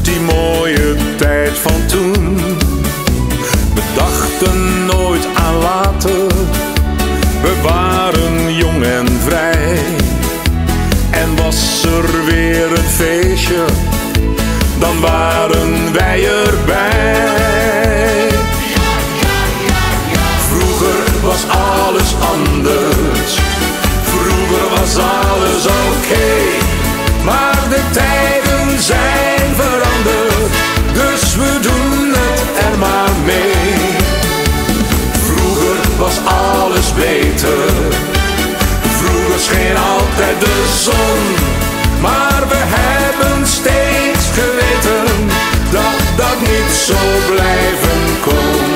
[0.01, 2.37] Die mooie tijd van toen.
[3.73, 4.78] We dachten
[6.03, 6.03] nooit.
[7.41, 9.79] We waren jong en vrij.
[11.09, 13.65] En was er weer een feestje,
[14.79, 17.28] dan waren wij erbij.
[38.97, 41.21] Vroeger scheen altijd de zon.
[42.01, 45.27] Maar we hebben steeds geweten
[45.71, 46.95] dat dat niet zo
[47.33, 48.67] blijven kon.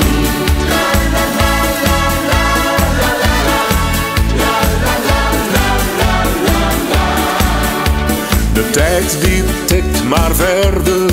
[8.52, 11.10] De tijd die tikt maar verder,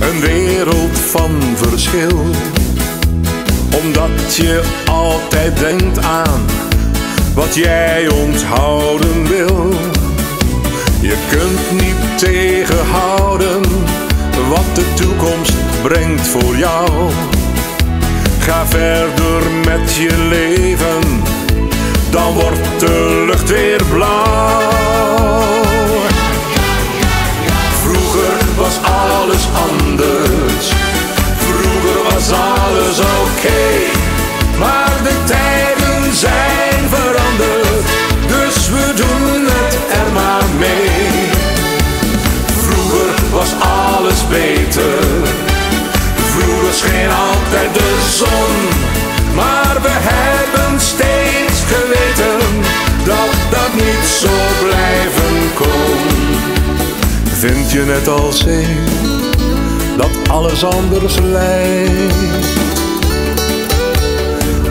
[0.00, 2.24] een wereld van verschil.
[3.82, 6.44] Omdat je altijd denkt aan
[7.34, 9.72] wat jij onthouden wil.
[11.00, 13.60] Je kunt niet tegenhouden
[14.48, 17.10] wat de toekomst brengt voor jou.
[18.38, 21.22] Ga verder met je leven,
[22.10, 25.60] dan wordt de lucht weer blauw.
[27.82, 30.72] Vroeger was alles anders
[34.58, 37.86] maar de tijden zijn veranderd,
[38.26, 41.30] dus we doen het er maar mee.
[42.62, 45.04] Vroeger was alles beter,
[46.14, 48.54] vroeger scheen altijd de zon,
[49.34, 52.62] maar we hebben steeds geweten
[53.04, 55.98] dat dat niet zo blijven kon.
[57.38, 58.78] Vind je net als ik
[59.96, 62.61] dat alles anders lijkt?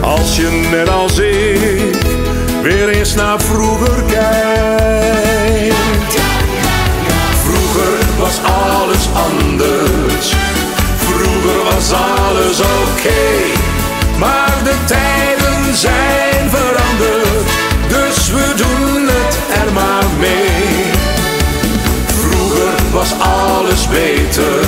[0.02, 1.96] Als je net als ik
[2.62, 5.74] weer eens naar vroeger kijkt.
[7.44, 10.32] Vroeger was alles anders,
[10.96, 13.60] vroeger was alles oké.
[14.18, 17.48] Maar de tijden zijn veranderd,
[17.88, 20.90] dus we doen het er maar mee.
[22.06, 24.64] Vroeger was alles beter,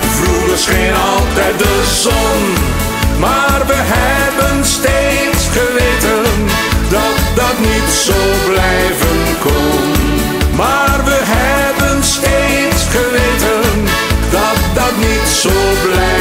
[0.00, 2.95] vroeger scheen altijd de zon.
[3.18, 6.46] Maar we hebben steeds geweten
[6.90, 9.92] dat dat niet zo blijven kon.
[10.56, 13.84] Maar we hebben steeds geweten
[14.30, 15.50] dat dat niet zo
[15.82, 16.15] blijven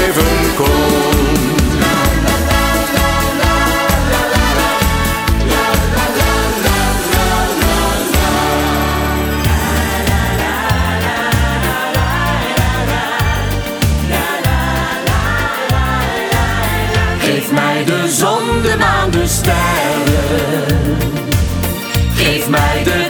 [19.28, 20.66] sterren.
[22.16, 23.05] Geef mij de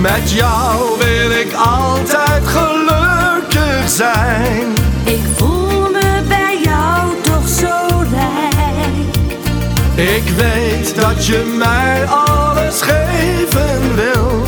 [0.00, 4.72] Met jou wil ik altijd gelukkig zijn.
[5.04, 9.16] Ik voel me bij jou toch zo rijk.
[9.94, 14.44] Ik weet dat je mij alles geven wil.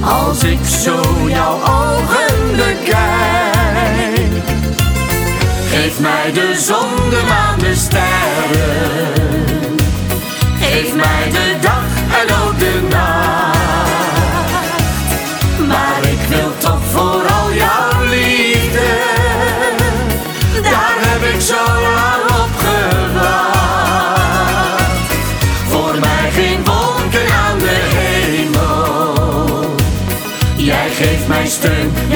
[0.00, 4.30] Als ik zo jouw ogen bekijk.
[5.70, 9.12] Geef mij de zon, de maan, de sterren.
[10.60, 11.91] Geef mij de dag
[31.62, 32.11] geeft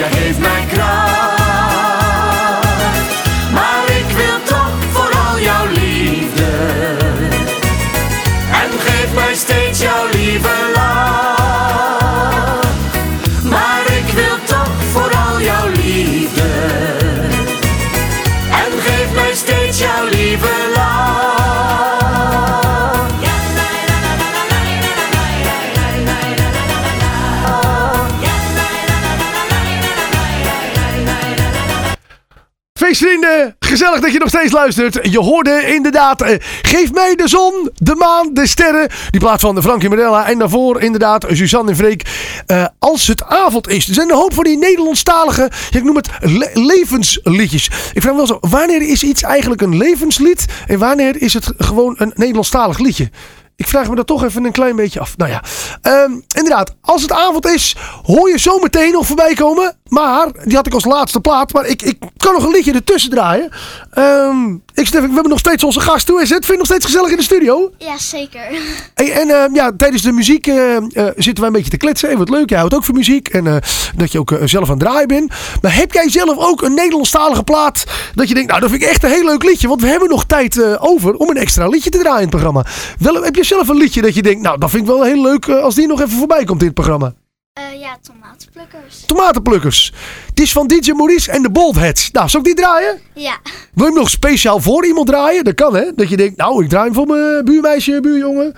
[33.59, 34.99] Gezellig dat je nog steeds luistert.
[35.11, 38.89] Je hoorde inderdaad, eh, geef mij de zon, de maan, de sterren.
[39.11, 40.29] Die plaats van Frankie Marella.
[40.29, 42.03] En daarvoor inderdaad Suzanne en Freek.
[42.47, 43.89] Eh, als het avond is.
[43.89, 47.67] Er zijn een hoop van die Nederlandstalige, ik noem het le- levensliedjes.
[47.93, 50.45] Ik vraag me wel zo, wanneer is iets eigenlijk een levenslied?
[50.67, 53.11] En wanneer is het gewoon een Nederlandstalig liedje?
[53.57, 55.17] Ik vraag me dat toch even een klein beetje af.
[55.17, 55.43] Nou ja,
[55.83, 59.77] ehm, inderdaad, als het avond is, hoor je zometeen nog voorbij komen.
[59.89, 61.53] Maar die had ik als laatste plaat.
[61.53, 63.51] Maar ik, ik kan nog een liedje ertussen draaien.
[63.91, 66.09] Ehm, ik we hebben nog steeds onze gast.
[66.09, 66.45] Hoe is het?
[66.45, 67.71] Vind je het nog steeds gezellig in de studio?
[67.79, 68.41] Ja, zeker.
[68.95, 70.83] Hey, en ehm, ja, tijdens de muziek eh, eh,
[71.17, 72.09] zitten wij een beetje te kletsen.
[72.09, 73.29] Hey, wat leuk, jij houdt ook van muziek.
[73.29, 73.57] En eh,
[73.97, 75.33] dat je ook zelf aan het draaien bent.
[75.63, 77.85] Maar heb jij zelf ook een Nederlandstalige plaat?
[78.15, 79.69] Dat je denkt, nou dat vind ik echt een heel leuk liedje.
[79.69, 82.65] Want we hebben nog tijd over om een extra liedje te draaien in het programma.
[82.99, 85.23] Wel, heb je zelf een liedje dat je denkt, nou dat vind ik wel heel
[85.23, 87.15] leuk als die nog even voorbij komt in het programma?
[87.57, 89.05] Eh, ja, tomatenplukkers.
[89.07, 89.93] Tomatenplukkers.
[90.27, 92.11] Het is van DJ Maurice en de Boldheads.
[92.11, 93.01] Nou, zal ik die draaien?
[93.15, 93.39] Ja.
[93.73, 95.45] Wil je hem nog speciaal voor iemand draaien?
[95.45, 95.95] Dat kan hè.
[95.95, 98.55] Dat je denkt, nou ik draai hem voor mijn buurmeisje, buurjongen.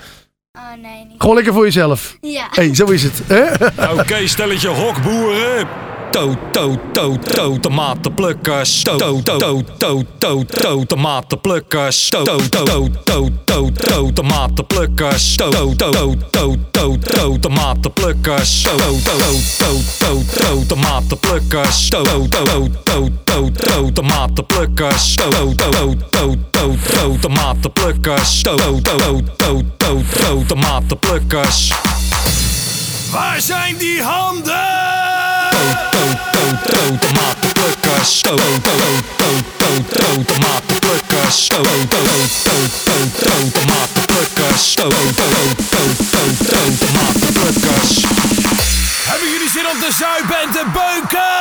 [0.52, 1.14] Oh, nee, niet.
[1.20, 2.16] Gewoon lekker voor jezelf.
[2.20, 2.46] Ja.
[2.50, 3.20] hey, zo is het.
[3.26, 3.44] Hè?
[4.00, 5.68] Oké, stelletje hokboeren.
[6.12, 8.82] To, to, to, to, tomatenplukkers.
[8.84, 12.10] To, to, to, to, to, to, tomatenplukkers.
[12.10, 15.36] To, to, to, to, to, to, tomatenplukkers.
[15.36, 15.92] To, to, to,
[16.32, 18.64] to, to, to, tomatenplukkers.
[18.64, 19.14] To, to,
[19.58, 21.88] to, to, to, tomatenplukkers.
[21.90, 25.16] To, to, to, to, to, to, tomatenplukkers.
[25.16, 28.42] To, to, to, to, to, to, tomatenplukkers.
[28.42, 31.72] To, to, to, to, to, to, tomatenplukkers.
[33.10, 35.17] Waar zijn die handen?
[46.78, 48.02] Tomatenplukkers.
[49.04, 51.38] Hebben jullie zin om te zuipen en te beuken?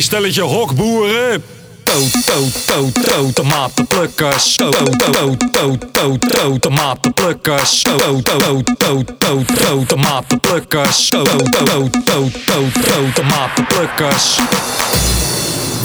[0.00, 1.42] Zijn die boeren?
[1.82, 1.92] To,
[2.24, 4.54] to, to, to, tomatenplukkers.
[4.56, 7.82] To, to, to, to, to, to, tomatenplukkers.
[7.82, 11.08] To, to, to, to, to, to, tomatenplukkers.
[11.08, 14.38] To, to, to, to, to, to, tomatenplukkers.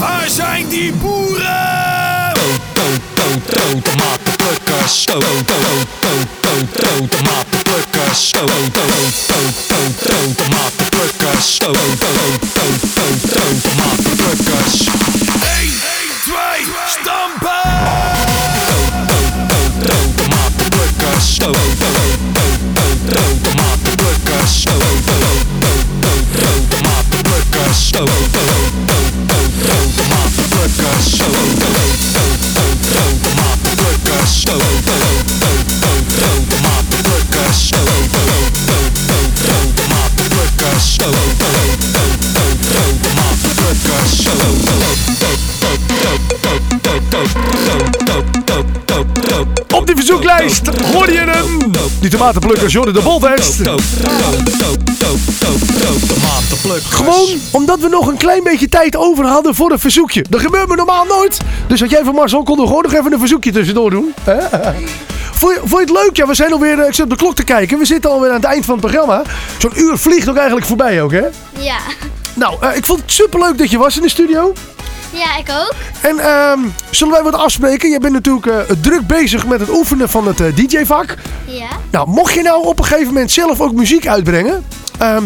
[0.00, 0.78] 1, 2, stampen!
[0.88, 1.97] Tomatenplukkers.
[2.38, 5.06] Tomatenplukkers.
[5.06, 5.72] Tomatenplukkers.
[26.70, 28.67] Tomatenplukkers.
[50.22, 51.72] Verzoeklijst hoorde je hem.
[52.00, 53.60] Die tomatenplukkers, Jordan de Bolvest.
[56.88, 60.24] Gewoon omdat we nog een klein beetje tijd over hadden voor een verzoekje.
[60.30, 61.38] Dat gebeurt me normaal nooit.
[61.66, 64.14] Dus had jij van Marcel kon er gewoon nog even een verzoekje tussendoor doen.
[65.32, 66.16] Vond je, vond je het leuk?
[66.16, 67.78] Ja, we zijn alweer, ik zit op de klok te kijken.
[67.78, 69.22] We zitten alweer aan het eind van het programma.
[69.58, 71.24] Zo'n uur vliegt ook eigenlijk voorbij ook, hè?
[71.58, 71.78] Ja.
[72.34, 74.52] Nou, eh, ik vond het superleuk dat je was in de studio.
[75.18, 75.74] Ja, ik ook.
[76.00, 76.58] En ehm,
[76.90, 77.90] zullen wij wat afspreken?
[77.90, 81.16] Je bent natuurlijk eh, druk bezig met het oefenen van het eh, DJ-vak.
[81.44, 81.68] Ja.
[81.90, 84.64] Nou, mocht je nou op een gegeven moment zelf ook muziek uitbrengen...
[84.98, 85.24] ehm,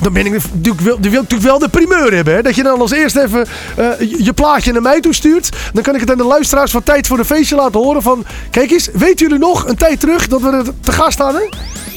[0.00, 2.34] dan ben ik natuurlijk wil ik natuurlijk wel de primeur hebben.
[2.34, 2.42] Hè?
[2.42, 3.46] Dat je dan als eerste even
[3.76, 5.48] eh, je, je plaatje naar mij toestuurt.
[5.72, 8.24] Dan kan ik het aan de luisteraars van Tijd voor de Feestje laten horen van...
[8.50, 11.48] Kijk eens, weten jullie nog een tijd terug dat we er te gast hadden?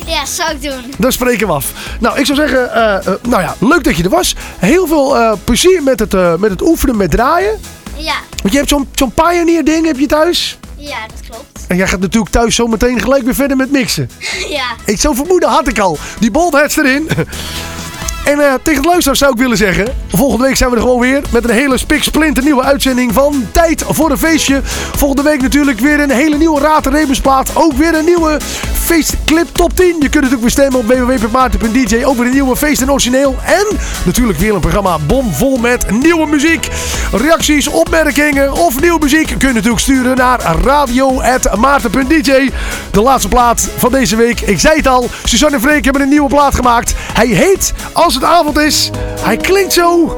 [0.05, 0.93] Ja, zou ik doen.
[0.97, 1.71] Dan spreken we af.
[1.99, 4.35] Nou, ik zou zeggen, eh, eh, nou ja, leuk dat je er was.
[4.57, 7.59] Heel veel plezier met het, met het oefenen met draaien.
[7.97, 8.15] Ja.
[8.41, 10.57] Want je hebt zo'n zo'n Pioneer ding heb je thuis.
[10.75, 11.67] Ja, dat klopt.
[11.67, 14.09] En jij gaat natuurlijk thuis zo meteen gelijk weer verder met mixen.
[14.57, 14.65] ja.
[14.85, 15.97] Ik zo'n vermoeden had ik al.
[16.19, 17.09] Die boltheads erin.
[18.25, 20.03] En eh, tegen de luisteraars zou ik willen zeggen...
[20.15, 23.83] Volgende week zijn we er gewoon weer met een hele spiksplinter nieuwe uitzending van Tijd
[23.87, 24.61] voor een Feestje.
[24.95, 27.49] Volgende week natuurlijk weer een hele nieuwe Raad en.
[27.53, 28.39] Ook weer een nieuwe
[28.83, 29.85] feestclip top 10.
[29.87, 32.03] Je kunt natuurlijk weer stemmen op www.maarten.dj.
[32.03, 33.35] Ook weer een nieuwe feest en origineel.
[33.45, 36.67] En natuurlijk weer een programma bomvol met nieuwe muziek.
[37.11, 42.49] Reacties, opmerkingen of nieuwe muziek kun je natuurlijk sturen naar radio.maarten.dj.
[42.91, 44.41] De laatste plaat van deze week.
[44.41, 46.93] Ik zei het al, Suzanne en Freek hebben een nieuwe plaat gemaakt.
[47.13, 48.89] Hij heet Als als het avond is.
[49.19, 50.17] Hij klinkt zo.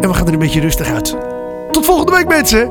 [0.00, 1.16] En we gaan er een beetje rustig uit.
[1.70, 2.70] Tot volgende week mensen.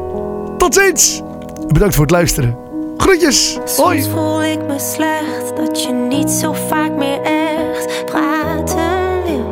[0.57, 1.21] Tot ziens.
[1.67, 2.57] Bedankt voor het luisteren.
[2.97, 3.59] Groetjes.
[3.77, 4.03] Hoi.
[4.03, 9.47] Voel ik me slecht dat je niet zo vaak meer echt praten wil.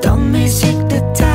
[0.00, 1.25] Dan mis ik de tijd.